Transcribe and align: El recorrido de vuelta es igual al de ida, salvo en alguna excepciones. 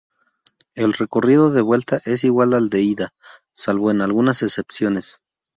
El 0.73 0.93
recorrido 0.93 1.51
de 1.51 1.61
vuelta 1.61 2.01
es 2.05 2.23
igual 2.23 2.55
al 2.55 2.69
de 2.71 2.81
ida, 2.81 3.13
salvo 3.53 3.91
en 3.91 4.01
alguna 4.01 4.31
excepciones. 4.31 5.21